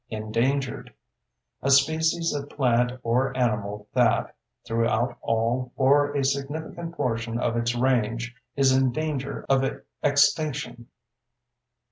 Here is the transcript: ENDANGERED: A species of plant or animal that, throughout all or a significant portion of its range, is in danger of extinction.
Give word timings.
ENDANGERED: 0.09 0.91
A 1.61 1.69
species 1.69 2.33
of 2.33 2.49
plant 2.49 2.93
or 3.03 3.37
animal 3.37 3.87
that, 3.93 4.35
throughout 4.65 5.15
all 5.21 5.71
or 5.75 6.15
a 6.17 6.23
significant 6.23 6.95
portion 6.95 7.37
of 7.37 7.55
its 7.55 7.75
range, 7.75 8.35
is 8.55 8.75
in 8.75 8.91
danger 8.91 9.45
of 9.47 9.63
extinction. 10.01 10.87